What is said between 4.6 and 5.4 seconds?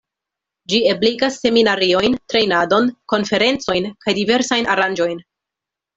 aranĝojn.